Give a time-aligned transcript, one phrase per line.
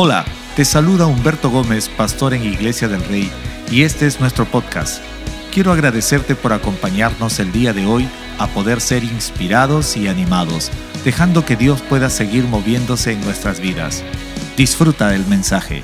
[0.00, 3.32] Hola, te saluda Humberto Gómez, pastor en Iglesia del Rey,
[3.68, 5.02] y este es nuestro podcast.
[5.52, 8.08] Quiero agradecerte por acompañarnos el día de hoy
[8.38, 10.70] a poder ser inspirados y animados,
[11.04, 14.04] dejando que Dios pueda seguir moviéndose en nuestras vidas.
[14.56, 15.82] Disfruta del mensaje.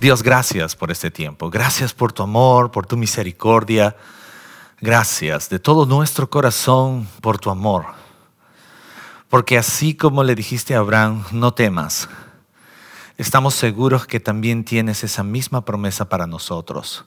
[0.00, 1.50] Dios, gracias por este tiempo.
[1.50, 3.94] Gracias por tu amor, por tu misericordia.
[4.80, 8.07] Gracias de todo nuestro corazón por tu amor.
[9.28, 12.08] Porque así como le dijiste a Abraham, no temas,
[13.18, 17.04] estamos seguros que también tienes esa misma promesa para nosotros.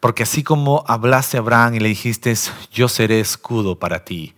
[0.00, 2.34] Porque así como hablaste a Abraham y le dijiste,
[2.72, 4.34] yo seré escudo para ti,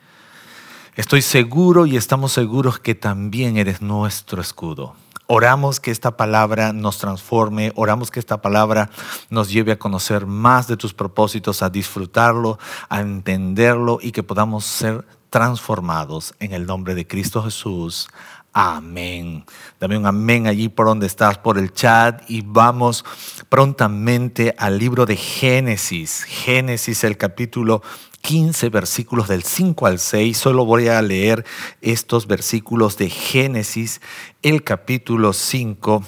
[0.96, 4.96] estoy seguro y estamos seguros que también eres nuestro escudo.
[5.28, 8.90] Oramos que esta palabra nos transforme, oramos que esta palabra
[9.28, 14.64] nos lleve a conocer más de tus propósitos, a disfrutarlo, a entenderlo y que podamos
[14.64, 18.08] ser transformados en el nombre de Cristo Jesús.
[18.52, 19.44] Amén.
[19.78, 23.04] Dame un amén allí por donde estás, por el chat, y vamos
[23.48, 26.24] prontamente al libro de Génesis.
[26.24, 27.80] Génesis, el capítulo
[28.22, 30.36] 15 versículos del 5 al 6.
[30.36, 31.44] Solo voy a leer
[31.80, 34.00] estos versículos de Génesis,
[34.42, 36.02] el capítulo 5.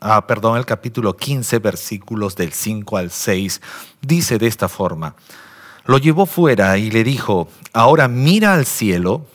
[0.00, 3.60] Ah, perdón, el capítulo 15, versículos del 5 al 6,
[4.00, 5.16] dice de esta forma,
[5.88, 9.26] lo llevó fuera y le dijo, ahora mira al cielo,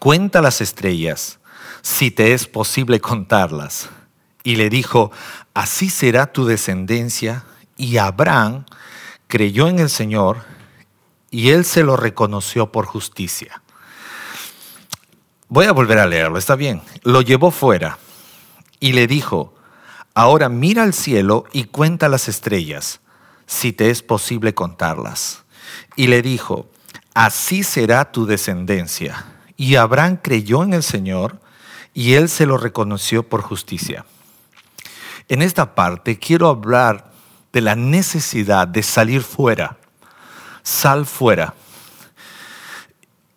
[0.00, 1.38] cuenta las estrellas,
[1.82, 3.88] si te es posible contarlas.
[4.42, 5.12] Y le dijo,
[5.54, 7.44] así será tu descendencia.
[7.76, 8.64] Y Abraham
[9.28, 10.42] creyó en el Señor
[11.30, 13.62] y él se lo reconoció por justicia.
[15.48, 16.82] Voy a volver a leerlo, está bien.
[17.04, 17.98] Lo llevó fuera
[18.80, 19.54] y le dijo,
[20.12, 23.00] ahora mira al cielo y cuenta las estrellas,
[23.46, 25.42] si te es posible contarlas.
[25.96, 26.70] Y le dijo,
[27.14, 29.26] así será tu descendencia.
[29.56, 31.40] Y Abraham creyó en el Señor
[31.94, 34.04] y él se lo reconoció por justicia.
[35.28, 37.12] En esta parte quiero hablar
[37.52, 39.78] de la necesidad de salir fuera
[40.62, 41.54] sal fuera.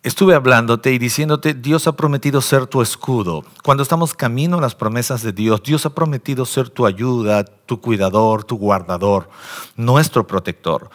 [0.02, 3.44] Estuve hablándote y diciéndote, Dios ha prometido ser tu escudo.
[3.64, 7.80] Cuando estamos camino a las promesas de Dios, Dios ha prometido ser tu ayuda, tu
[7.80, 9.28] cuidador, tu guardador,
[9.74, 10.90] nuestro protector.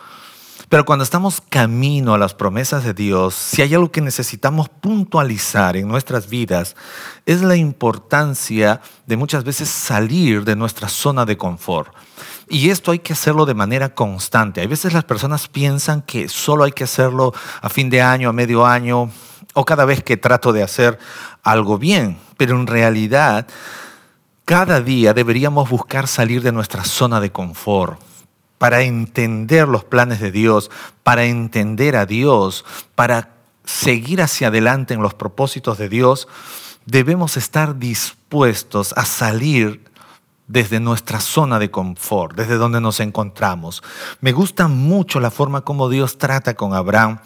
[0.71, 5.75] Pero cuando estamos camino a las promesas de Dios, si hay algo que necesitamos puntualizar
[5.75, 6.77] en nuestras vidas,
[7.25, 11.93] es la importancia de muchas veces salir de nuestra zona de confort.
[12.47, 14.61] Y esto hay que hacerlo de manera constante.
[14.61, 18.33] A veces las personas piensan que solo hay que hacerlo a fin de año, a
[18.33, 19.11] medio año,
[19.53, 20.97] o cada vez que trato de hacer
[21.43, 22.17] algo bien.
[22.37, 23.45] Pero en realidad,
[24.45, 27.99] cada día deberíamos buscar salir de nuestra zona de confort
[28.61, 30.69] para entender los planes de Dios,
[31.01, 32.63] para entender a Dios,
[32.93, 33.31] para
[33.63, 36.27] seguir hacia adelante en los propósitos de Dios,
[36.85, 39.83] debemos estar dispuestos a salir
[40.45, 43.81] desde nuestra zona de confort, desde donde nos encontramos.
[44.19, 47.17] Me gusta mucho la forma como Dios trata con Abraham,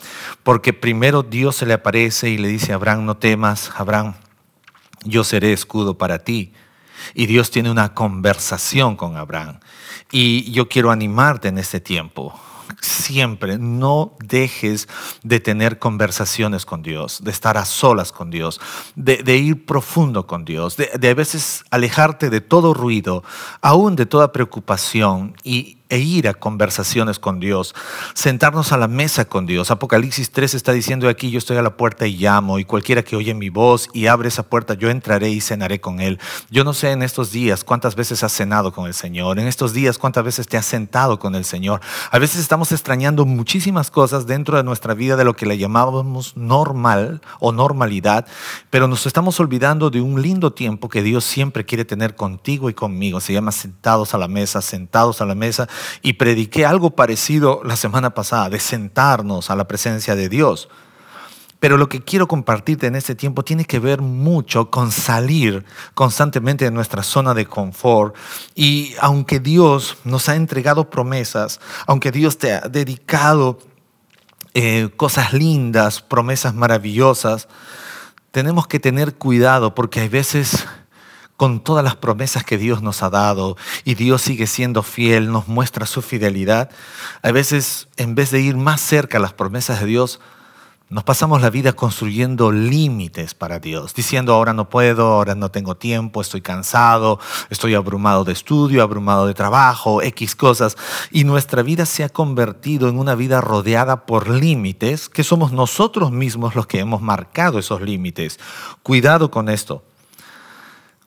[0.42, 4.14] porque primero Dios se le aparece y le dice Abraham, no temas, Abraham,
[5.04, 6.54] yo seré escudo para ti.
[7.14, 9.60] Y Dios tiene una conversación con Abraham.
[10.18, 12.34] Y yo quiero animarte en este tiempo.
[12.80, 14.88] Siempre no dejes
[15.24, 18.62] de tener conversaciones con Dios, de estar a solas con Dios,
[18.96, 23.26] de, ir profundo con Dios, de, de a veces alejarte de todo ruido,
[23.60, 27.76] aún de toda preocupación y, e ir a conversaciones con Dios,
[28.14, 29.70] sentarnos a la mesa con Dios.
[29.70, 33.16] Apocalipsis 3 está diciendo aquí, yo estoy a la puerta y llamo, y cualquiera que
[33.16, 36.20] oye mi voz y abre esa puerta, yo entraré y cenaré con Él.
[36.50, 39.74] Yo no sé en estos días cuántas veces has cenado con el Señor, en estos
[39.74, 41.82] días cuántas veces te has sentado con el Señor.
[42.10, 46.36] A veces estamos extrañando muchísimas cosas dentro de nuestra vida de lo que le llamábamos
[46.36, 48.26] normal o normalidad,
[48.72, 52.74] pero nos estamos olvidando de un lindo tiempo que Dios siempre quiere tener contigo y
[52.74, 53.20] conmigo.
[53.20, 55.68] Se llama sentados a la mesa, sentados a la mesa
[56.02, 60.70] y prediqué algo parecido la semana pasada, de sentarnos a la presencia de Dios.
[61.60, 66.66] Pero lo que quiero compartirte en este tiempo tiene que ver mucho con salir constantemente
[66.66, 68.16] de nuestra zona de confort.
[68.54, 73.58] Y aunque Dios nos ha entregado promesas, aunque Dios te ha dedicado
[74.54, 77.48] eh, cosas lindas, promesas maravillosas,
[78.32, 80.68] tenemos que tener cuidado porque hay veces
[81.38, 85.48] con todas las promesas que Dios nos ha dado y Dios sigue siendo fiel, nos
[85.48, 86.70] muestra su fidelidad,
[87.22, 90.20] a veces en vez de ir más cerca a las promesas de Dios,
[90.88, 95.76] nos pasamos la vida construyendo límites para Dios, diciendo ahora no puedo, ahora no tengo
[95.76, 100.78] tiempo, estoy cansado, estoy abrumado de estudio, abrumado de trabajo, X cosas.
[101.10, 106.12] Y nuestra vida se ha convertido en una vida rodeada por límites que somos nosotros
[106.12, 108.40] mismos los que hemos marcado esos límites.
[108.84, 109.84] Cuidado con esto.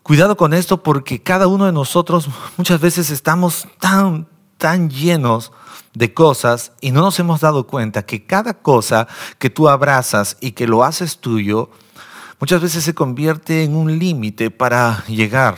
[0.08, 4.26] Cuidado con esto porque cada uno de nosotros muchas veces estamos tan,
[4.56, 5.52] tan llenos
[5.92, 9.06] de cosas y no nos hemos dado cuenta que cada cosa
[9.38, 11.68] que tú abrazas y que lo haces tuyo,
[12.40, 15.56] muchas veces se convierte en un límite para llegar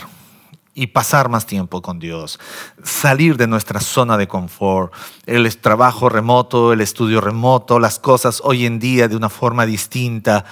[0.74, 2.40] y pasar más tiempo con Dios,
[2.82, 4.92] salir de nuestra zona de confort,
[5.26, 10.44] el trabajo remoto, el estudio remoto, las cosas hoy en día de una forma distinta.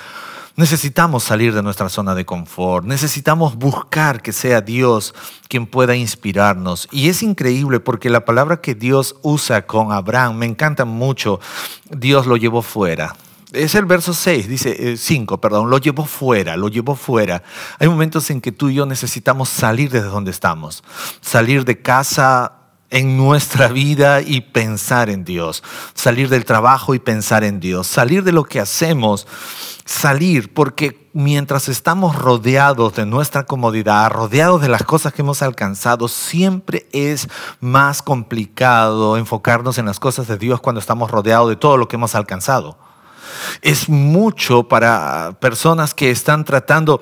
[0.58, 5.14] Necesitamos salir de nuestra zona de confort, necesitamos buscar que sea Dios
[5.48, 6.88] quien pueda inspirarnos.
[6.90, 11.38] Y es increíble porque la palabra que Dios usa con Abraham me encanta mucho.
[11.88, 13.14] Dios lo llevó fuera.
[13.52, 17.44] Es el verso 6, dice 5, eh, perdón, lo llevó fuera, lo llevó fuera.
[17.78, 20.82] Hay momentos en que tú y yo necesitamos salir desde donde estamos,
[21.20, 22.57] salir de casa
[22.90, 25.62] en nuestra vida y pensar en Dios,
[25.94, 29.26] salir del trabajo y pensar en Dios, salir de lo que hacemos,
[29.84, 36.08] salir, porque mientras estamos rodeados de nuestra comodidad, rodeados de las cosas que hemos alcanzado,
[36.08, 37.28] siempre es
[37.60, 41.96] más complicado enfocarnos en las cosas de Dios cuando estamos rodeados de todo lo que
[41.96, 42.78] hemos alcanzado.
[43.60, 47.00] Es mucho para personas que están tratando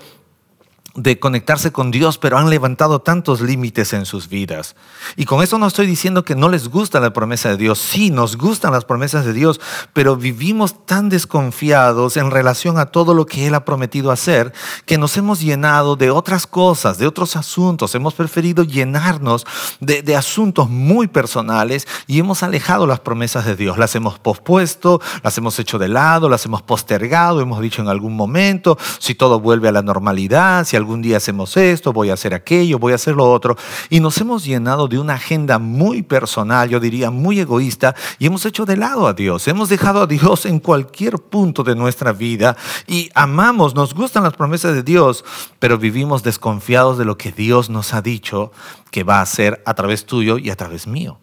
[0.96, 4.75] de conectarse con Dios, pero han levantado tantos límites en sus vidas.
[5.14, 7.78] Y con eso no estoy diciendo que no les gusta la promesa de Dios.
[7.78, 9.60] Sí, nos gustan las promesas de Dios,
[9.93, 14.52] pero vivimos tan desconfiados en relación a todo lo que Él ha prometido hacer,
[14.87, 17.94] que nos hemos llenado de otras cosas, de otros asuntos.
[17.94, 19.46] Hemos preferido llenarnos
[19.81, 23.76] de, de asuntos muy personales y hemos alejado las promesas de Dios.
[23.76, 28.16] Las hemos pospuesto, las hemos hecho de lado, las hemos postergado, hemos dicho en algún
[28.16, 32.35] momento, si todo vuelve a la normalidad, si algún día hacemos esto, voy a hacer
[32.35, 33.56] aquello, voy a hacer lo otro.
[33.91, 38.47] Y nos hemos llenado de una agenda muy personal, yo diría muy egoísta, y hemos
[38.47, 39.47] hecho de lado a Dios.
[39.49, 42.56] Hemos dejado a Dios en cualquier punto de nuestra vida
[42.87, 45.25] y amamos, nos gustan las promesas de Dios,
[45.59, 48.53] pero vivimos desconfiados de lo que Dios nos ha dicho
[48.91, 51.19] que va a hacer a través tuyo y a través mío.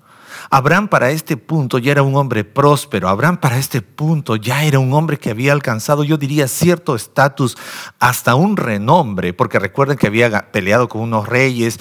[0.54, 3.10] Abraham para este punto ya era un hombre próspero.
[3.10, 7.58] Abraham para este punto ya era un hombre que había alcanzado, yo diría, cierto estatus,
[7.98, 11.80] hasta un renombre, porque recuerden que había peleado con unos reyes.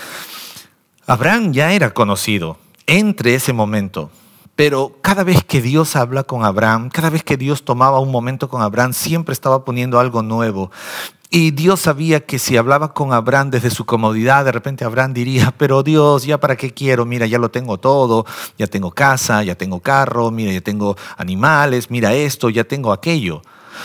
[1.06, 4.10] Abraham ya era conocido entre ese momento.
[4.56, 8.48] Pero cada vez que Dios habla con Abraham, cada vez que Dios tomaba un momento
[8.48, 10.70] con Abraham, siempre estaba poniendo algo nuevo.
[11.34, 15.50] Y Dios sabía que si hablaba con Abraham desde su comodidad, de repente Abraham diría,
[15.56, 17.06] pero Dios, ¿ya para qué quiero?
[17.06, 18.26] Mira, ya lo tengo todo,
[18.58, 23.40] ya tengo casa, ya tengo carro, mira, ya tengo animales, mira esto, ya tengo aquello.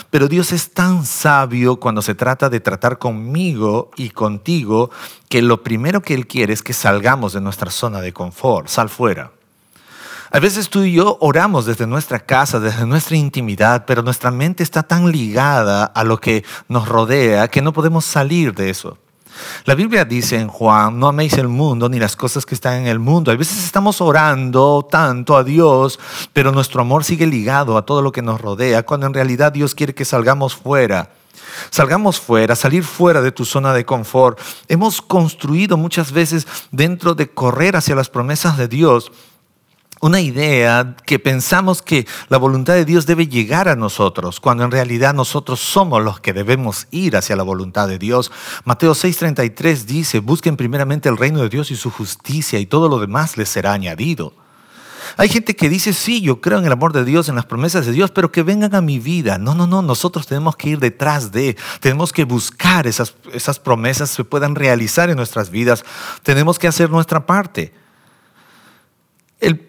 [0.09, 4.91] Pero Dios es tan sabio cuando se trata de tratar conmigo y contigo
[5.29, 8.89] que lo primero que Él quiere es que salgamos de nuestra zona de confort, sal
[8.89, 9.36] fuera.
[10.29, 14.61] A veces tú y yo oramos desde nuestra casa, desde nuestra intimidad, pero nuestra mente
[14.61, 18.97] está tan ligada a lo que nos rodea que no podemos salir de eso.
[19.65, 22.87] La Biblia dice en Juan, no améis el mundo ni las cosas que están en
[22.87, 23.31] el mundo.
[23.31, 25.99] A veces estamos orando tanto a Dios,
[26.33, 29.75] pero nuestro amor sigue ligado a todo lo que nos rodea, cuando en realidad Dios
[29.75, 31.11] quiere que salgamos fuera.
[31.69, 34.39] Salgamos fuera, salir fuera de tu zona de confort.
[34.67, 39.11] Hemos construido muchas veces dentro de correr hacia las promesas de Dios
[39.99, 44.71] una idea que pensamos que la voluntad de Dios debe llegar a nosotros, cuando en
[44.71, 48.31] realidad nosotros somos los que debemos ir hacia la voluntad de Dios.
[48.65, 52.99] Mateo 6:33 dice, busquen primeramente el reino de Dios y su justicia y todo lo
[52.99, 54.33] demás les será añadido.
[55.15, 57.85] Hay gente que dice, sí, yo creo en el amor de Dios, en las promesas
[57.85, 59.37] de Dios, pero que vengan a mi vida.
[59.37, 64.09] No, no, no, nosotros tenemos que ir detrás de, tenemos que buscar esas, esas promesas
[64.09, 65.85] se puedan realizar en nuestras vidas,
[66.23, 67.73] tenemos que hacer nuestra parte.
[69.39, 69.66] El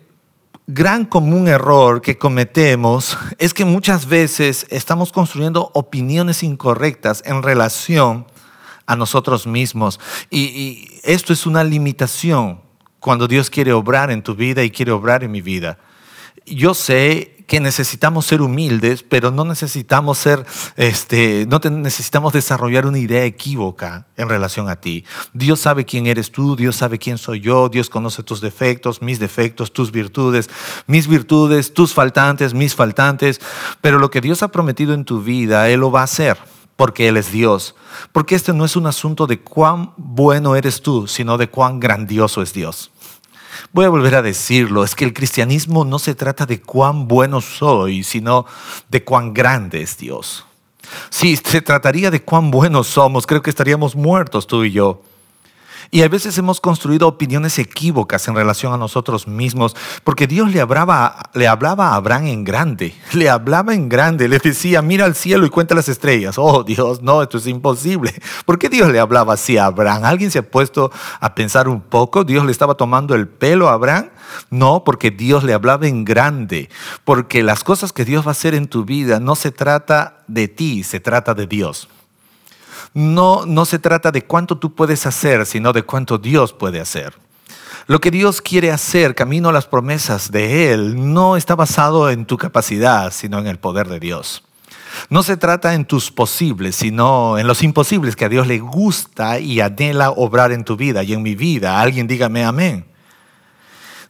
[0.68, 8.26] gran común error que cometemos es que muchas veces estamos construyendo opiniones incorrectas en relación
[8.84, 9.98] a nosotros mismos.
[10.30, 12.60] Y, esto es una limitación
[13.00, 15.78] cuando Dios quiere obrar en tu vida y quiere obrar en mi vida.
[16.44, 20.44] Yo sé que necesitamos ser humildes, pero no necesitamos ser,
[20.76, 25.06] este, no necesitamos desarrollar una idea equívoca en relación a ti.
[25.32, 29.18] Dios sabe quién eres tú, Dios sabe quién soy yo, Dios conoce tus defectos, mis
[29.18, 30.50] defectos, tus virtudes,
[30.86, 33.40] mis virtudes, tus faltantes, mis faltantes,
[33.80, 36.36] pero lo que Dios ha prometido en tu vida, Él lo va a hacer
[36.76, 37.74] porque Él es Dios.
[38.12, 42.42] Porque este no es un asunto de cuán bueno eres tú, sino de cuán grandioso
[42.42, 42.92] es Dios.
[43.72, 47.40] Voy a volver a decirlo, es que el cristianismo no se trata de cuán bueno
[47.40, 48.46] soy, sino
[48.88, 50.44] de cuán grande es Dios.
[51.10, 55.02] Si se trataría de cuán buenos somos, creo que estaríamos muertos tú y yo.
[55.90, 60.60] Y a veces hemos construido opiniones equívocas en relación a nosotros mismos, porque Dios le
[60.60, 65.14] hablaba, le hablaba a Abraham en grande, le hablaba en grande, le decía, mira al
[65.14, 66.36] cielo y cuenta las estrellas.
[66.36, 68.12] Oh Dios, no, esto es imposible.
[68.44, 70.04] ¿Por qué Dios le hablaba así a Abraham?
[70.04, 72.24] ¿Alguien se ha puesto a pensar un poco?
[72.24, 74.10] ¿Dios le estaba tomando el pelo a Abraham?
[74.50, 76.68] No, porque Dios le hablaba en grande,
[77.04, 80.48] porque las cosas que Dios va a hacer en tu vida no se trata de
[80.48, 81.88] ti, se trata de Dios
[82.94, 87.14] no, no se trata de cuánto tú puedes hacer, sino de cuánto Dios puede hacer.
[87.86, 92.26] Lo que Dios quiere hacer, camino a las promesas de Él, no está basado en
[92.26, 94.44] tu capacidad, sino en el poder de Dios.
[95.08, 99.38] No se trata en tus posibles, sino en los imposibles que a Dios le gusta
[99.38, 101.80] y anhela obrar en tu vida y en mi vida.
[101.80, 102.84] Alguien dígame amén.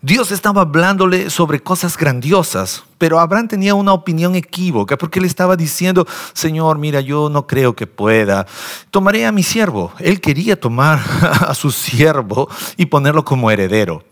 [0.01, 5.57] Dios estaba hablándole sobre cosas grandiosas, pero Abraham tenía una opinión equívoca porque le estaba
[5.57, 8.47] diciendo, Señor, mira, yo no creo que pueda.
[8.93, 9.93] Tomaré a mi siervo.
[9.99, 11.01] Él quería tomar
[11.49, 14.05] a su siervo y ponerlo como heredero.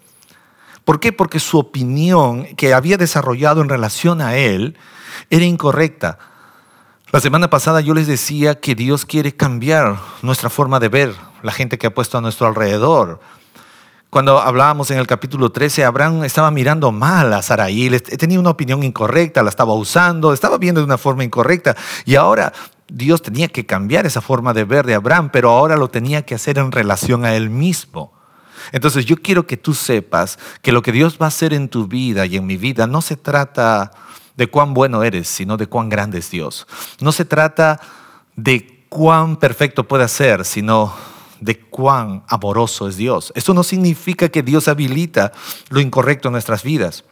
[0.85, 1.13] ¿Por qué?
[1.13, 4.77] Porque su opinión que había desarrollado en relación a él
[5.31, 6.19] era incorrecta.
[7.13, 11.53] La semana pasada yo les decía que Dios quiere cambiar nuestra forma de ver la
[11.53, 13.21] gente que ha puesto a nuestro alrededor.
[14.11, 18.83] Cuando hablábamos en el capítulo 13, Abraham estaba mirando mal a Sarai, tenía una opinión
[18.83, 21.77] incorrecta, la estaba usando, estaba viendo de una forma incorrecta.
[22.05, 22.53] Y ahora
[22.89, 26.37] Dios tenía que cambiar esa forma de ver de Abraham, pero ahora lo tenía que
[26.37, 28.13] hacer en relación a él mismo.
[28.73, 31.87] Entonces yo quiero que tú sepas que lo que Dios va a hacer en tu
[31.87, 33.91] vida y en mi vida no se trata
[34.37, 36.67] de cuán bueno eres, sino de cuán grande es Dios.
[37.01, 37.81] No se trata
[38.37, 40.95] de cuán perfecto puede ser, sino
[41.41, 43.33] de cuán amoroso es Dios.
[43.35, 45.33] Esto no significa que Dios habilita
[45.69, 47.05] lo incorrecto en nuestras vidas.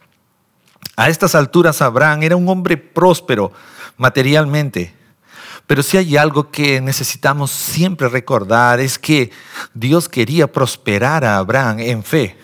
[0.95, 3.51] A estas alturas Abraham era un hombre próspero
[3.97, 4.93] materialmente,
[5.67, 9.31] pero si hay algo que necesitamos siempre recordar es que
[9.73, 12.37] Dios quería prosperar a Abraham en fe,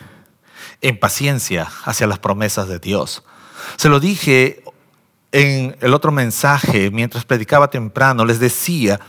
[0.81, 3.23] en paciencia hacia las promesas de Dios.
[3.77, 4.63] Se lo dije
[5.31, 9.00] en el otro mensaje mientras predicaba temprano, les decía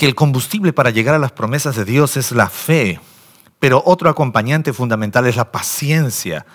[0.00, 2.98] que el combustible para llegar a las promesas de Dios es la fe,
[3.58, 6.46] pero otro acompañante fundamental es la paciencia.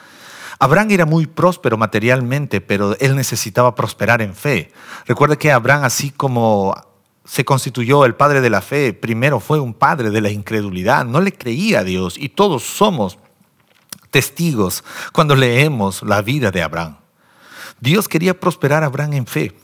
[0.58, 4.74] Abraham era muy próspero materialmente, pero él necesitaba prosperar en fe.
[5.06, 6.74] Recuerde que Abraham, así como
[7.24, 11.22] se constituyó el padre de la fe, primero fue un padre de la incredulidad, no
[11.22, 13.20] le creía a Dios y todos somos
[14.10, 14.84] testigos
[15.14, 16.98] cuando leemos la vida de Abraham.
[17.80, 19.56] Dios quería prosperar a Abraham en fe.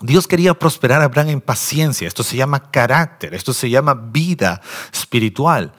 [0.00, 2.08] Dios quería prosperar a Abraham en paciencia.
[2.08, 5.72] Esto se llama carácter, esto se llama vida espiritual.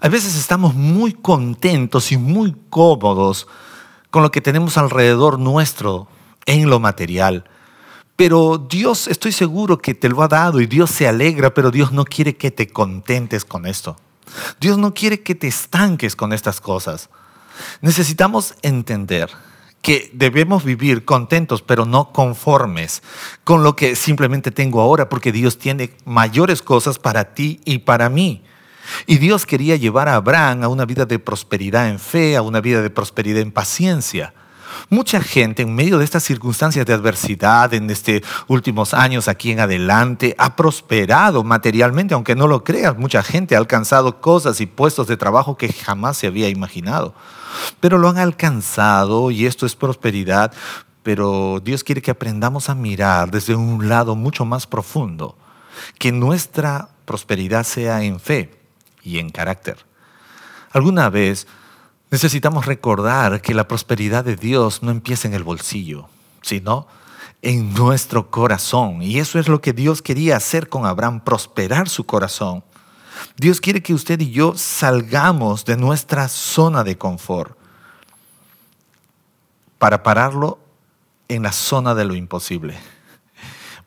[0.00, 3.46] A veces estamos muy contentos y muy cómodos
[4.10, 6.08] con lo que tenemos alrededor nuestro
[6.46, 7.44] en lo material.
[8.16, 11.92] Pero Dios, estoy seguro que te lo ha dado y Dios se alegra, pero Dios
[11.92, 13.96] no quiere que te contentes con esto.
[14.60, 17.10] Dios no quiere que te estanques con estas cosas.
[17.80, 19.30] Necesitamos entender
[19.82, 23.02] que debemos vivir contentos, pero no conformes
[23.44, 28.08] con lo que simplemente tengo ahora, porque Dios tiene mayores cosas para ti y para
[28.08, 28.44] mí.
[29.06, 32.60] Y Dios quería llevar a Abraham a una vida de prosperidad en fe, a una
[32.60, 34.32] vida de prosperidad en paciencia.
[34.88, 39.60] Mucha gente en medio de estas circunstancias de adversidad en estos últimos años aquí en
[39.60, 45.06] adelante ha prosperado materialmente, aunque no lo creas, mucha gente ha alcanzado cosas y puestos
[45.06, 47.14] de trabajo que jamás se había imaginado.
[47.80, 50.52] Pero lo han alcanzado y esto es prosperidad,
[51.02, 55.36] pero Dios quiere que aprendamos a mirar desde un lado mucho más profundo,
[55.98, 58.58] que nuestra prosperidad sea en fe
[59.02, 59.78] y en carácter.
[60.70, 61.46] Alguna vez
[62.12, 66.08] necesitamos recordar que la prosperidad de Dios no empieza en el bolsillo,
[66.42, 66.86] sino
[67.40, 69.02] en nuestro corazón.
[69.02, 72.62] Y eso es lo que Dios quería hacer con Abraham, prosperar su corazón.
[73.36, 77.56] Dios quiere que usted y yo salgamos de nuestra zona de confort
[79.78, 80.58] para pararlo
[81.28, 82.76] en la zona de lo imposible.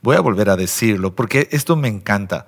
[0.01, 2.47] Voy a volver a decirlo porque esto me encanta.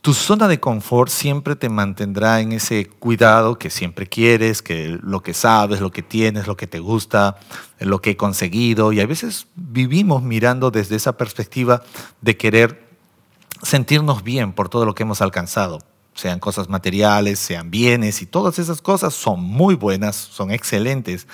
[0.00, 5.22] Tu zona de confort siempre te mantendrá en ese cuidado que siempre quieres, que lo
[5.22, 7.36] que sabes, lo que tienes, lo que te gusta,
[7.80, 8.92] lo que he conseguido.
[8.92, 11.82] Y a veces vivimos mirando desde esa perspectiva
[12.20, 12.88] de querer
[13.62, 15.80] sentirnos bien por todo lo que hemos alcanzado,
[16.14, 21.28] sean cosas materiales, sean bienes y todas esas cosas son muy buenas, son excelentes.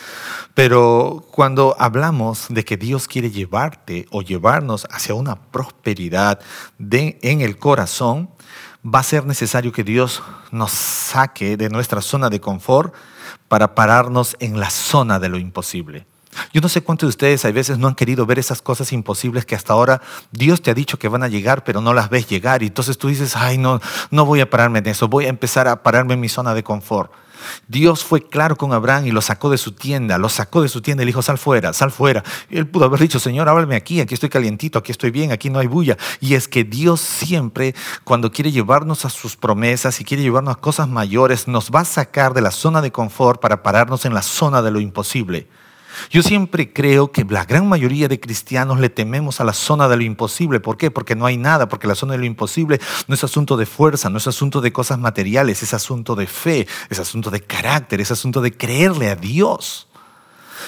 [0.54, 6.40] Pero cuando hablamos de que Dios quiere llevarte o llevarnos hacia una prosperidad
[6.78, 8.30] en el corazón,
[8.84, 12.94] va a ser necesario que Dios nos saque de nuestra zona de confort
[13.48, 16.06] para pararnos en la zona de lo imposible.
[16.52, 19.44] Yo no sé cuántos de ustedes a veces no han querido ver esas cosas imposibles
[19.44, 22.28] que hasta ahora Dios te ha dicho que van a llegar, pero no las ves
[22.28, 22.62] llegar.
[22.62, 25.68] Y entonces tú dices, ay, no, no voy a pararme en eso, voy a empezar
[25.68, 27.12] a pararme en mi zona de confort.
[27.68, 30.80] Dios fue claro con Abraham y lo sacó de su tienda, lo sacó de su
[30.80, 32.22] tienda y le dijo, sal fuera, sal fuera.
[32.50, 35.58] Él pudo haber dicho, Señor, háblame aquí, aquí estoy calientito, aquí estoy bien, aquí no
[35.58, 35.96] hay bulla.
[36.20, 37.74] Y es que Dios siempre,
[38.04, 41.84] cuando quiere llevarnos a sus promesas y quiere llevarnos a cosas mayores, nos va a
[41.84, 45.48] sacar de la zona de confort para pararnos en la zona de lo imposible.
[46.10, 49.96] Yo siempre creo que la gran mayoría de cristianos le tememos a la zona de
[49.96, 50.60] lo imposible.
[50.60, 50.90] ¿Por qué?
[50.90, 54.10] Porque no hay nada, porque la zona de lo imposible no es asunto de fuerza,
[54.10, 58.10] no es asunto de cosas materiales, es asunto de fe, es asunto de carácter, es
[58.10, 59.88] asunto de creerle a Dios.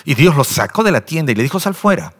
[0.04, 2.14] Y Dios lo sacó de la tienda y le dijo, sal fuera.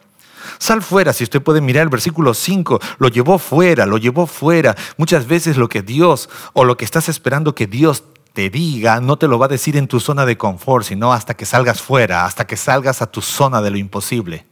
[0.59, 4.75] Sal fuera, si usted puede mirar el versículo 5, lo llevó fuera, lo llevó fuera.
[4.97, 8.05] Muchas veces lo que Dios o lo que estás esperando que Dios
[8.37, 11.33] te diga, no te lo va a decir en tu zona de confort, sino hasta
[11.33, 14.45] que salgas fuera, hasta que salgas a tu zona de lo imposible,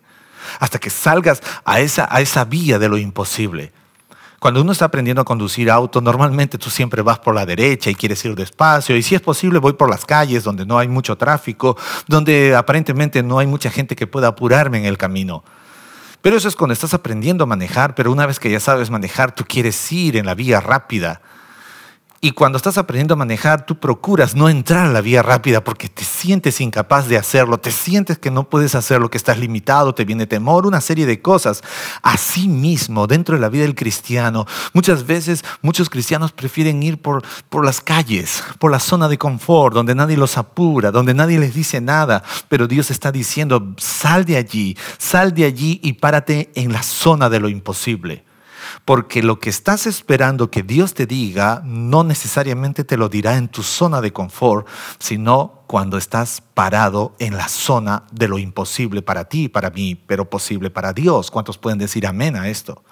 [0.59, 3.75] hasta que salgas a esa, a esa vía de lo imposible.
[4.39, 7.95] Cuando uno está aprendiendo a conducir auto, normalmente tú siempre vas por la derecha y
[7.95, 11.19] quieres ir despacio, y si es posible voy por las calles donde no hay mucho
[11.19, 11.77] tráfico,
[12.09, 15.45] donde aparentemente no hay mucha gente que pueda apurarme en el camino.
[16.23, 19.35] Pero eso es cuando estás aprendiendo a manejar, pero una vez que ya sabes manejar,
[19.35, 21.21] tú quieres ir en la vía rápida.
[22.25, 25.91] Y cuando estás aprendiendo a manejar, tú procuras no entrar a la vía rápida porque
[25.91, 30.07] te sientes incapaz de hacerlo, te sientes que no puedes hacerlo, que estás limitado, te
[30.07, 31.63] viene temor, una serie de cosas.
[32.01, 37.63] Asimismo, dentro de la vida del cristiano, muchas veces muchos cristianos prefieren ir por, por
[37.63, 41.83] las calles, por la zona de confort, donde nadie los apura, donde nadie les dice
[41.83, 46.83] nada, pero Dios está diciendo, sal de allí, sal de allí y párate en la
[46.83, 48.25] zona de lo imposible.
[48.85, 53.49] Porque lo que estás esperando que Dios te diga no necesariamente te lo dirá en
[53.49, 54.67] tu zona de confort,
[54.99, 60.29] sino cuando estás parado en la zona de lo imposible para ti, para mí, pero
[60.29, 61.31] posible para Dios.
[61.31, 62.83] ¿Cuántos pueden decir amén a esto?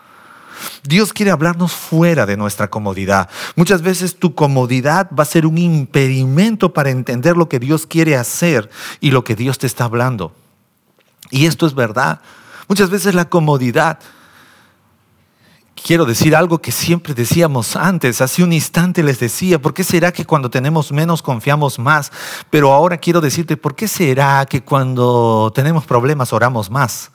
[0.82, 3.28] Dios quiere hablarnos fuera de nuestra comodidad.
[3.56, 8.16] Muchas veces tu comodidad va a ser un impedimento para entender lo que Dios quiere
[8.16, 8.70] hacer
[9.00, 10.34] y lo que Dios te está hablando.
[11.30, 12.20] Y esto es verdad.
[12.68, 13.98] Muchas veces la comodidad
[15.82, 20.12] quiero decir algo que siempre decíamos antes, hace un instante les decía, ¿por qué será
[20.12, 22.12] que cuando tenemos menos confiamos más?
[22.50, 27.10] Pero ahora quiero decirte, ¿por qué será que cuando tenemos problemas oramos más?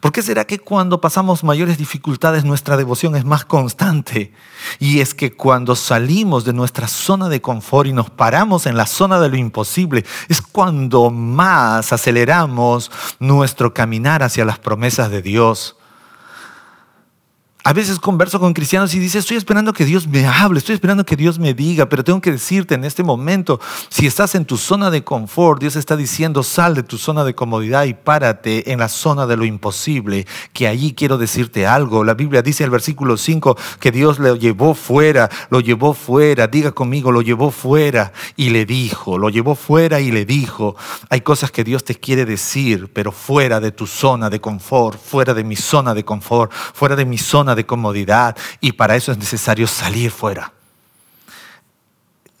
[0.00, 4.32] ¿Por qué será que cuando pasamos mayores dificultades nuestra devoción es más constante?
[4.78, 8.86] Y es que cuando salimos de nuestra zona de confort y nos paramos en la
[8.86, 15.77] zona de lo imposible, es cuando más aceleramos nuestro caminar hacia las promesas de Dios.
[17.68, 21.04] A veces converso con cristianos y dice, estoy esperando que Dios me hable, estoy esperando
[21.04, 24.56] que Dios me diga, pero tengo que decirte en este momento, si estás en tu
[24.56, 28.78] zona de confort, Dios está diciendo, sal de tu zona de comodidad y párate en
[28.78, 32.04] la zona de lo imposible, que allí quiero decirte algo.
[32.04, 36.46] La Biblia dice en el versículo 5 que Dios lo llevó fuera, lo llevó fuera,
[36.46, 40.74] diga conmigo, lo llevó fuera y le dijo, lo llevó fuera y le dijo,
[41.10, 45.34] hay cosas que Dios te quiere decir, pero fuera de tu zona de confort, fuera
[45.34, 49.12] de mi zona de confort, fuera de mi zona de de comodidad y para eso
[49.12, 50.54] es necesario salir fuera.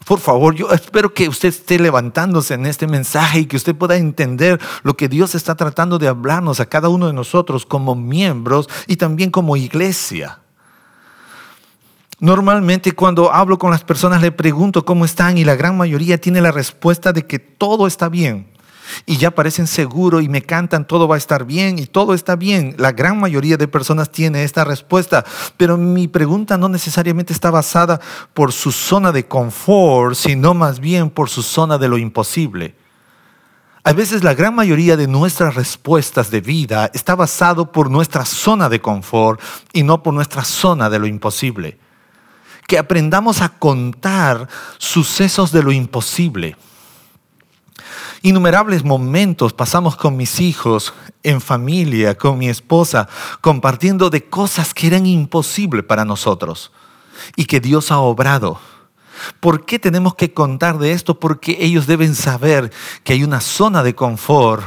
[0.06, 3.96] Por favor, yo espero que usted esté levantándose en este mensaje y que usted pueda
[3.96, 8.70] entender lo que Dios está tratando de hablarnos a cada uno de nosotros como miembros
[8.86, 10.38] y también como iglesia.
[12.20, 16.40] Normalmente cuando hablo con las personas le pregunto cómo están y la gran mayoría tiene
[16.40, 18.57] la respuesta de que todo está bien
[19.06, 22.36] y ya parecen seguros y me cantan, todo va a estar bien y todo está
[22.36, 22.74] bien.
[22.78, 25.24] La gran mayoría de personas tiene esta respuesta,
[25.56, 28.00] pero mi pregunta no necesariamente está basada
[28.34, 32.74] por su zona de confort, sino más bien por su zona de lo imposible.
[33.84, 38.68] A veces la gran mayoría de nuestras respuestas de vida está basado por nuestra zona
[38.68, 39.40] de confort
[39.72, 41.78] y no por nuestra zona de lo imposible.
[42.66, 44.46] Que aprendamos a contar
[44.76, 46.56] sucesos de lo imposible
[48.22, 53.08] Innumerables momentos pasamos con mis hijos, en familia, con mi esposa,
[53.40, 56.72] compartiendo de cosas que eran imposibles para nosotros
[57.36, 58.60] y que Dios ha obrado.
[59.40, 61.18] ¿Por qué tenemos que contar de esto?
[61.18, 62.72] Porque ellos deben saber
[63.04, 64.64] que hay una zona de confort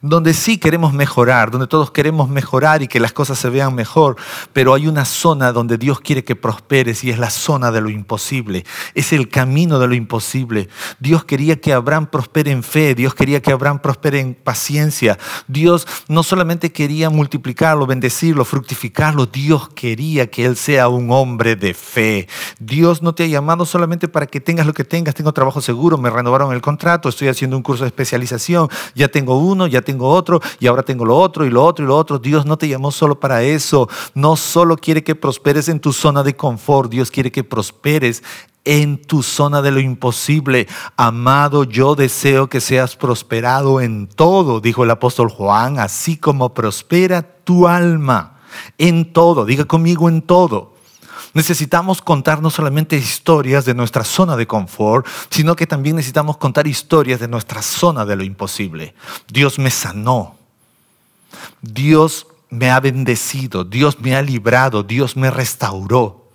[0.00, 4.16] donde sí queremos mejorar, donde todos queremos mejorar y que las cosas se vean mejor,
[4.52, 7.90] pero hay una zona donde Dios quiere que prosperes y es la zona de lo
[7.90, 10.68] imposible, es el camino de lo imposible.
[11.00, 15.18] Dios quería que Abraham prospere en fe, Dios quería que Abraham prospere en paciencia.
[15.48, 21.74] Dios no solamente quería multiplicarlo, bendecirlo, fructificarlo, Dios quería que él sea un hombre de
[21.74, 22.28] fe.
[22.58, 25.98] Dios no te ha llamado solamente para que tengas lo que tengas, tengo trabajo seguro,
[25.98, 30.10] me renovaron el contrato, estoy haciendo un curso de especialización, ya tengo uno, ya tengo
[30.10, 32.18] otro y ahora tengo lo otro y lo otro y lo otro.
[32.18, 33.88] Dios no te llamó solo para eso.
[34.12, 38.22] No solo quiere que prosperes en tu zona de confort, Dios quiere que prosperes
[38.66, 40.68] en tu zona de lo imposible.
[40.98, 47.22] Amado, yo deseo que seas prosperado en todo, dijo el apóstol Juan, así como prospera
[47.22, 48.40] tu alma.
[48.76, 50.75] En todo, diga conmigo en todo.
[51.34, 56.66] Necesitamos contar no solamente historias de nuestra zona de confort, sino que también necesitamos contar
[56.66, 58.94] historias de nuestra zona de lo imposible.
[59.28, 60.36] Dios me sanó.
[61.60, 63.64] Dios me ha bendecido.
[63.64, 64.82] Dios me ha librado.
[64.82, 66.30] Dios me restauró.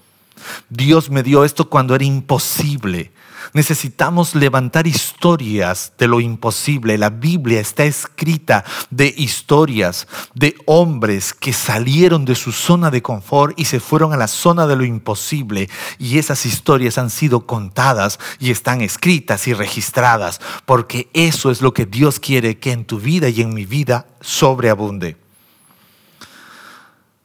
[0.69, 3.11] Dios me dio esto cuando era imposible.
[3.53, 6.97] Necesitamos levantar historias de lo imposible.
[6.97, 13.59] La Biblia está escrita de historias de hombres que salieron de su zona de confort
[13.59, 15.69] y se fueron a la zona de lo imposible.
[15.99, 21.73] Y esas historias han sido contadas y están escritas y registradas, porque eso es lo
[21.73, 25.17] que Dios quiere que en tu vida y en mi vida sobreabunde.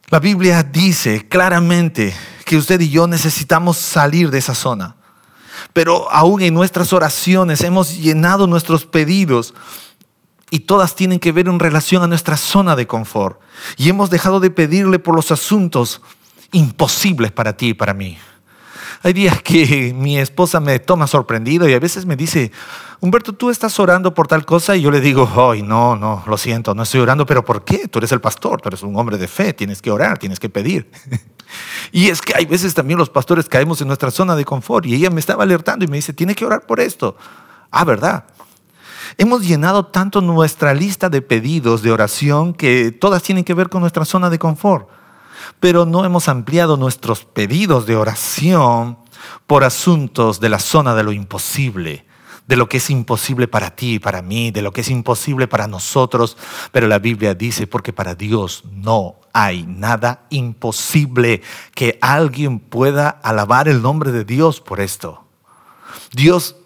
[0.09, 4.96] La Biblia dice claramente que usted y yo necesitamos salir de esa zona.
[5.73, 9.53] Pero aún en nuestras oraciones hemos llenado nuestros pedidos
[10.49, 13.39] y todas tienen que ver en relación a nuestra zona de confort.
[13.77, 16.01] Y hemos dejado de pedirle por los asuntos
[16.51, 18.17] imposibles para ti y para mí.
[19.03, 22.51] Hay días que mi esposa me toma sorprendido y a veces me dice,
[22.99, 26.37] Humberto, tú estás orando por tal cosa y yo le digo, ay, no, no, lo
[26.37, 27.87] siento, no estoy orando, pero ¿por qué?
[27.87, 30.49] Tú eres el pastor, tú eres un hombre de fe, tienes que orar, tienes que
[30.49, 30.89] pedir.
[31.91, 34.95] y es que hay veces también los pastores caemos en nuestra zona de confort y
[34.95, 37.15] ella me estaba alertando y me dice, tiene que orar por esto.
[37.69, 38.25] Ah, ¿verdad?
[39.17, 43.81] Hemos llenado tanto nuestra lista de pedidos de oración que todas tienen que ver con
[43.81, 44.89] nuestra zona de confort
[45.59, 48.97] pero no hemos ampliado nuestros pedidos de oración
[49.45, 52.05] por asuntos de la zona de lo imposible,
[52.47, 55.67] de lo que es imposible para ti para mí, de lo que es imposible para
[55.67, 56.37] nosotros.
[56.71, 61.41] Pero la Biblia dice, porque para Dios no hay nada imposible
[61.73, 65.25] que alguien pueda alabar el nombre de Dios por esto.
[66.11, 66.56] Dios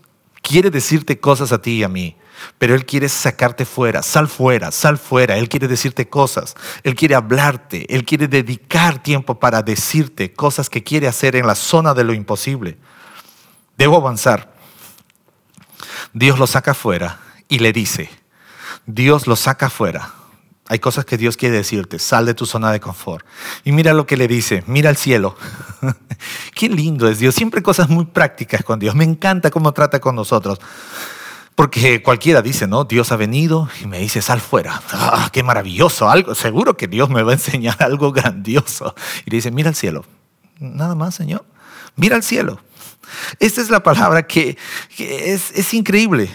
[0.52, 2.16] quiere decirte cosas a ti y a mí
[2.58, 5.38] pero Él quiere sacarte fuera, sal fuera, sal fuera.
[5.38, 10.84] Él quiere decirte cosas, Él quiere hablarte, Él quiere dedicar tiempo para decirte cosas que
[10.84, 12.78] quiere hacer en la zona de lo imposible.
[13.78, 14.54] Debo avanzar.
[16.14, 18.10] Dios lo saca fuera y le dice,
[18.86, 20.14] Dios lo saca fuera.
[20.72, 23.26] Hay cosas que Dios quiere decirte, sal de tu zona de confort.
[23.66, 25.36] Y mira lo que le dice, mira al cielo.
[26.56, 28.96] Qué lindo es Dios, siempre cosas muy prácticas con Dios.
[28.96, 30.60] Me encanta cómo trata con nosotros.
[31.56, 32.86] Porque cualquiera dice, ¿no?
[32.86, 34.82] Dios ha venido y me dice, sal fuera.
[34.94, 36.10] ¡Ah, qué maravilloso!
[36.10, 38.96] Algo, seguro que Dios me va a enseñar algo grandioso.
[39.26, 40.06] Y le dice, mira al cielo.
[40.58, 41.44] Nada más, Señor.
[41.98, 42.62] Mira al cielo.
[43.40, 44.58] Esta es la palabra que,
[44.98, 46.30] es, es increíble.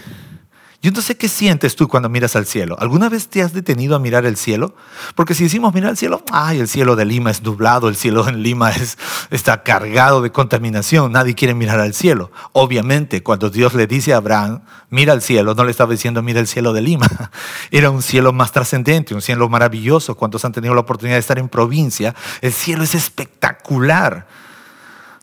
[0.79, 2.77] Yo no sé qué sientes tú cuando miras al cielo.
[2.79, 4.75] ¿Alguna vez te has detenido a mirar el cielo?
[5.15, 8.27] Porque si decimos mirar el cielo, ay, el cielo de Lima es nublado, el cielo
[8.27, 8.95] en Lima es,
[9.31, 12.31] está cargado de contaminación, nadie quiere mirar al cielo.
[12.51, 14.61] Obviamente, cuando Dios le dice a Abraham,
[14.91, 17.07] mira al cielo, no le estaba diciendo mira el cielo de Lima.
[17.71, 20.15] Era un cielo más trascendente, un cielo maravilloso.
[20.15, 22.13] ¿Cuántos han tenido la oportunidad de estar en provincia?
[22.41, 24.27] El cielo es espectacular.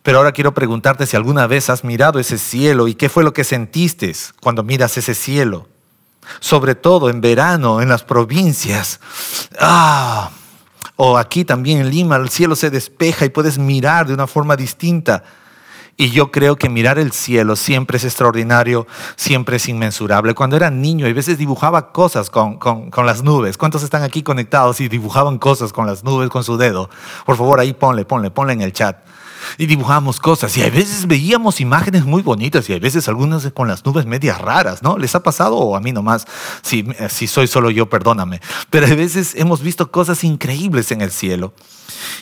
[0.04, 3.32] Pero ahora quiero preguntarte si alguna vez has mirado ese cielo y qué fue lo
[3.32, 5.66] que sentiste cuando miras ese cielo.
[6.40, 9.00] Sobre todo en verano, en las provincias.
[9.58, 10.28] Ah,
[10.96, 14.56] o aquí también en Lima, el cielo se despeja y puedes mirar de una forma
[14.56, 15.24] distinta.
[15.96, 18.86] Y yo creo que mirar el cielo siempre es extraordinario,
[19.16, 20.34] siempre es inmensurable.
[20.34, 23.56] Cuando era niño, a veces dibujaba cosas con, con, con, las nubes.
[23.56, 26.90] ¿Cuántos están aquí conectados y dibujaban cosas con las nubes, con su dedo?
[27.24, 28.98] Por favor, ahí ponle, ponle, ponle en el chat
[29.58, 33.68] y dibujamos cosas y a veces veíamos imágenes muy bonitas y a veces algunas con
[33.68, 34.98] las nubes medias raras, ¿no?
[34.98, 36.26] ¿Les ha pasado o a mí nomás?
[36.62, 38.40] Si, si soy solo yo, perdóname.
[38.70, 41.54] Pero a veces hemos visto cosas increíbles en el cielo.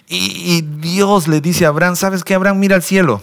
[0.09, 2.59] Y, y Dios le dice a Abraham, ¿sabes qué, Abraham?
[2.59, 3.21] Mira al cielo.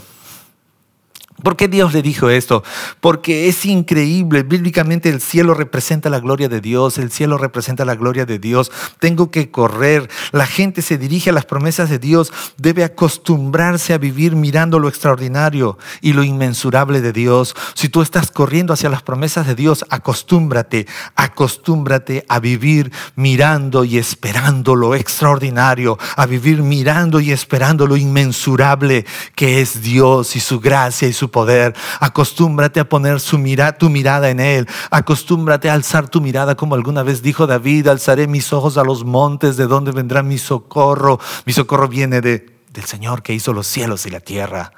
[1.44, 2.64] ¿Por qué Dios le dijo esto?
[3.00, 4.44] Porque es increíble.
[4.44, 8.72] Bíblicamente el cielo representa la gloria de Dios, el cielo representa la gloria de Dios.
[9.00, 10.10] Tengo que correr.
[10.32, 12.34] La gente se dirige a las promesas de Dios.
[12.58, 17.56] Debe acostumbrarse a vivir mirando lo extraordinario y lo inmensurable de Dios.
[17.74, 23.98] Si tú estás corriendo hacia las promesas de Dios, acostúmbrate, acostúmbrate a vivir mirando y
[23.98, 30.60] esperando lo extraordinario, a vivir mirando y esperando lo inmensurable que es Dios y su
[30.60, 31.76] gracia y su poder.
[32.00, 33.38] Acostúmbrate a poner su
[33.78, 34.68] tu mirada en Él.
[34.92, 39.06] Acostúmbrate a alzar tu mirada, como alguna vez dijo David, alzaré mis ojos a los
[39.06, 41.20] montes, de donde vendrá mi socorro.
[41.46, 44.72] Mi socorro viene de, del Señor que hizo los cielos y la tierra.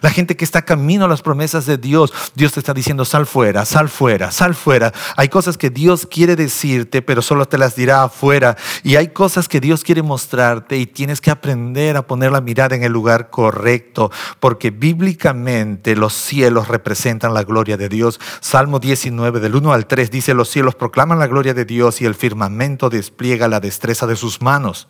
[0.00, 3.26] La gente que está camino a las promesas de Dios, Dios te está diciendo, sal
[3.26, 4.92] fuera, sal fuera, sal fuera.
[5.16, 8.56] Hay cosas que Dios quiere decirte, pero solo te las dirá afuera.
[8.82, 12.76] Y hay cosas que Dios quiere mostrarte y tienes que aprender a poner la mirada
[12.76, 18.20] en el lugar correcto, porque bíblicamente los cielos representan la gloria de Dios.
[18.40, 22.06] Salmo 19, del 1 al 3, dice, los cielos proclaman la gloria de Dios y
[22.06, 24.88] el firmamento despliega la destreza de sus manos.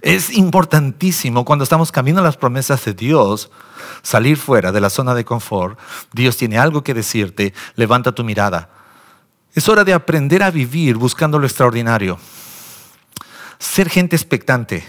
[0.00, 3.50] Es importantísimo cuando estamos camino a las promesas de Dios,
[4.02, 5.78] salir fuera de la zona de confort.
[6.12, 8.70] Dios tiene algo que decirte, levanta tu mirada.
[9.54, 12.18] Es hora de aprender a vivir buscando lo extraordinario.
[13.58, 14.84] Ser gente expectante.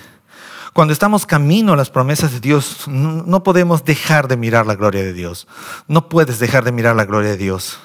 [0.74, 5.04] Cuando estamos camino a las promesas de Dios, no podemos dejar de mirar la gloria
[5.04, 5.48] de Dios.
[5.88, 7.80] No puedes dejar de mirar la gloria de Dios.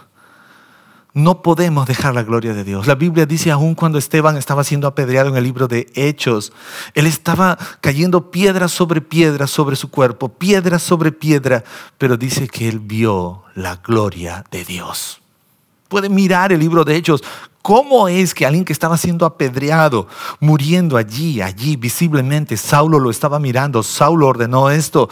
[1.18, 2.86] No podemos dejar la gloria de Dios.
[2.86, 6.52] La Biblia dice aún cuando Esteban estaba siendo apedreado en el libro de Hechos,
[6.94, 11.64] él estaba cayendo piedra sobre piedra sobre su cuerpo, piedra sobre piedra,
[11.98, 15.20] pero dice que él vio la gloria de Dios.
[15.88, 17.24] Puede mirar el libro de Hechos.
[17.62, 20.06] ¿Cómo es que alguien que estaba siendo apedreado,
[20.38, 25.10] muriendo allí, allí visiblemente, Saulo lo estaba mirando, Saulo ordenó esto?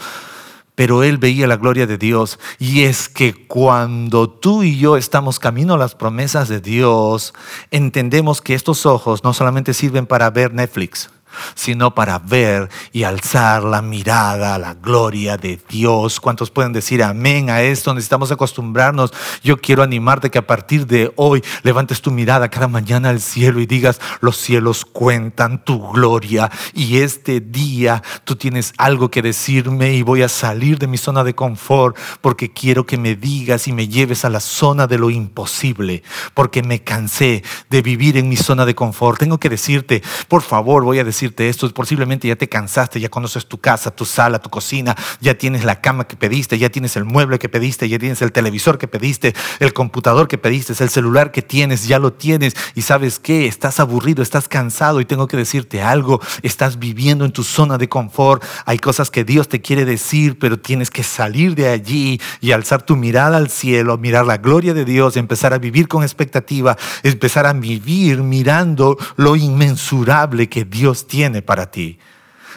[0.77, 2.37] Pero él veía la gloria de Dios.
[2.59, 7.33] Y es que cuando tú y yo estamos camino a las promesas de Dios,
[7.71, 11.09] entendemos que estos ojos no solamente sirven para ver Netflix,
[11.55, 16.19] sino para ver y alzar la mirada a la gloria de Dios.
[16.19, 17.93] ¿Cuántos pueden decir amén a esto?
[17.93, 19.13] Necesitamos acostumbrarnos.
[19.43, 23.59] Yo quiero animarte que a partir de hoy levantes tu mirada cada mañana al cielo
[23.59, 29.93] y digas, los cielos cuentan tu gloria y este día tú tienes algo que decirme
[29.93, 33.73] y voy a salir de mi zona de confort porque quiero que me digas y
[33.73, 38.37] me lleves a la zona de lo imposible, porque me cansé de vivir en mi
[38.37, 39.19] zona de confort.
[39.19, 43.45] Tengo que decirte, por favor, voy a decir, esto, posiblemente ya te cansaste, ya conoces
[43.45, 47.05] tu casa, tu sala, tu cocina, ya tienes la cama que pediste, ya tienes el
[47.05, 51.31] mueble que pediste, ya tienes el televisor que pediste, el computador que pediste, el celular
[51.31, 55.37] que tienes, ya lo tienes y sabes que estás aburrido, estás cansado y tengo que
[55.37, 59.85] decirte algo, estás viviendo en tu zona de confort, hay cosas que Dios te quiere
[59.85, 64.37] decir, pero tienes que salir de allí y alzar tu mirada al cielo, mirar la
[64.37, 70.65] gloria de Dios, empezar a vivir con expectativa, empezar a vivir mirando lo inmensurable que
[70.65, 71.97] Dios tiene para ti.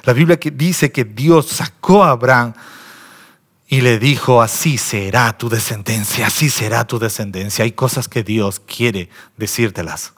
[0.02, 2.54] La Biblia dice que Dios sacó a Abraham
[3.68, 7.64] y le dijo, así será tu descendencia, así será tu descendencia.
[7.64, 10.12] Hay cosas que Dios quiere decírtelas,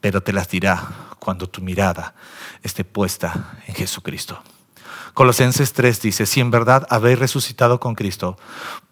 [0.00, 0.86] pero te las dirá
[1.18, 2.14] cuando tu mirada
[2.62, 4.42] esté puesta en Jesucristo.
[5.14, 8.38] Colosenses 3 dice, si en verdad habéis resucitado con Cristo,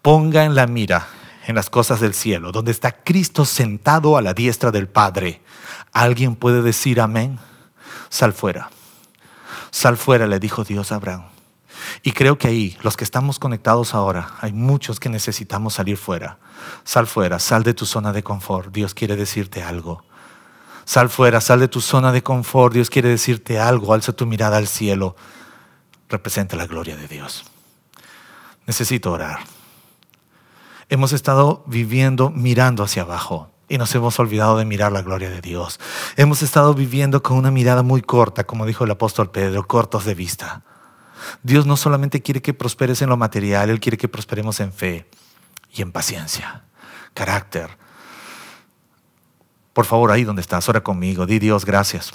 [0.01, 1.07] ponga en la mira
[1.47, 5.41] en las cosas del cielo, donde está Cristo sentado a la diestra del Padre.
[5.91, 7.39] ¿Alguien puede decir amén?
[8.11, 8.69] Sal fuera.
[9.71, 11.23] Sal fuera, le dijo Dios a Abraham.
[12.03, 16.37] Y creo que ahí, los que estamos conectados ahora, hay muchos que necesitamos salir fuera.
[16.83, 18.71] Sal fuera, sal de tu zona de confort.
[18.71, 20.03] Dios quiere decirte algo.
[20.85, 22.73] Sal fuera, sal de tu zona de confort.
[22.73, 23.93] Dios quiere decirte algo.
[23.93, 25.15] Alza tu mirada al cielo.
[26.09, 27.45] Representa la gloria de Dios.
[28.67, 29.39] Necesito orar.
[30.89, 35.39] Hemos estado viviendo mirando hacia abajo y nos hemos olvidado de mirar la gloria de
[35.39, 35.79] Dios.
[36.17, 40.13] Hemos estado viviendo con una mirada muy corta, como dijo el apóstol Pedro, cortos de
[40.13, 40.63] vista.
[41.41, 45.09] Dios no solamente quiere que prosperes en lo material, Él quiere que prosperemos en fe
[45.71, 46.65] y en paciencia,
[47.13, 47.77] carácter.
[49.71, 52.11] Por favor, ahí donde estás, ora conmigo, di Dios gracias.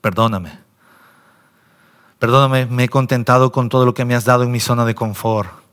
[0.00, 0.56] Perdóname.
[2.20, 4.94] Perdóname, me he contentado con todo lo que me has dado en mi zona de
[4.94, 5.63] confort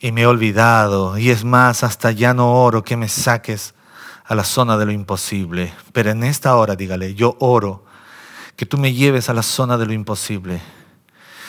[0.00, 3.74] y me he olvidado, y es más, hasta ya no oro que me saques
[4.24, 5.72] a la zona de lo imposible.
[5.92, 7.84] Pero en esta hora, dígale, yo oro
[8.54, 10.60] que tú me lleves a la zona de lo imposible.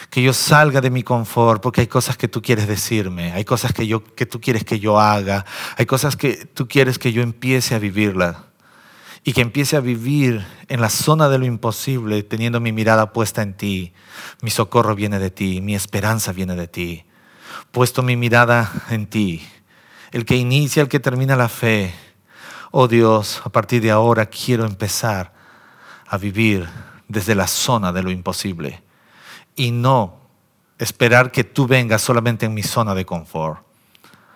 [0.09, 3.73] Que yo salga de mi confort, porque hay cosas que tú quieres decirme, hay cosas
[3.73, 5.45] que, yo, que tú quieres que yo haga,
[5.77, 8.37] hay cosas que tú quieres que yo empiece a vivirlas.
[9.25, 13.41] Y que empiece a vivir en la zona de lo imposible, teniendo mi mirada puesta
[13.41, 13.93] en ti.
[14.41, 17.05] Mi socorro viene de ti, mi esperanza viene de ti
[17.71, 19.47] puesto mi mirada en ti,
[20.11, 21.93] el que inicia, el que termina la fe.
[22.71, 25.33] Oh Dios, a partir de ahora quiero empezar
[26.07, 26.67] a vivir
[27.07, 28.83] desde la zona de lo imposible
[29.55, 30.19] y no
[30.77, 33.63] esperar que tú vengas solamente en mi zona de confort.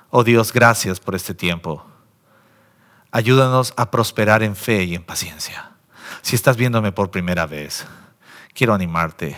[0.10, 1.86] Oh Dios, gracias por este tiempo.
[3.12, 5.72] Ayúdanos a prosperar en fe y en paciencia.
[6.22, 7.86] Si estás viéndome por primera vez,
[8.54, 9.38] quiero animarte.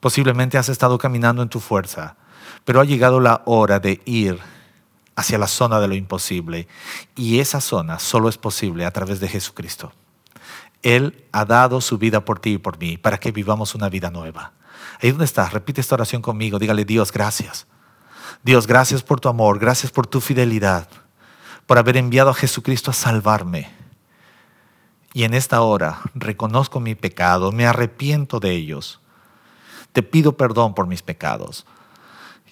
[0.00, 2.16] Posiblemente has estado caminando en tu fuerza
[2.64, 4.38] pero ha llegado la hora de ir
[5.16, 6.68] hacia la zona de lo imposible.
[7.16, 9.92] Y esa zona solo es posible a través de Jesucristo.
[10.82, 14.10] Él ha dado su vida por ti y por mí para que vivamos una vida
[14.10, 14.52] nueva.
[15.00, 16.58] Ahí donde estás, repite esta oración conmigo.
[16.58, 17.66] Dígale, Dios, gracias.
[18.42, 20.88] Dios, gracias por tu amor, gracias por tu fidelidad,
[21.66, 23.70] por haber enviado a Jesucristo a salvarme.
[25.14, 29.00] Y en esta hora reconozco mi pecado, me arrepiento de ellos.
[29.92, 31.66] Te pido perdón por mis pecados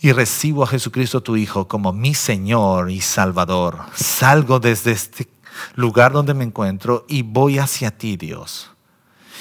[0.00, 3.78] y recibo a Jesucristo tu Hijo como mi Señor y Salvador.
[3.94, 5.28] Salgo desde este
[5.74, 8.70] lugar donde me encuentro y voy hacia ti, Dios.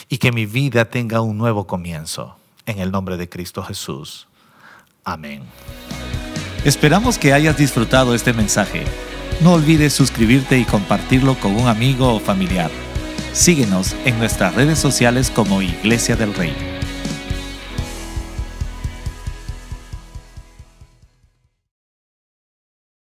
[0.10, 2.36] Y que mi vida tenga un nuevo comienzo.
[2.66, 4.28] En el nombre de Cristo Jesús.
[5.04, 5.44] Amén.
[6.66, 8.84] Esperamos que hayas disfrutado este mensaje.
[9.42, 12.70] No olvides suscribirte y compartirlo con un amigo o familiar.
[13.32, 16.69] Síguenos en nuestras redes sociales como Iglesia del Rey.